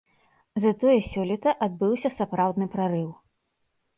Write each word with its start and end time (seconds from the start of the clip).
Затое 0.63 0.93
сёлета 1.09 1.53
адбыўся 1.65 2.09
сапраўдны 2.17 2.65
прарыў. 2.77 3.07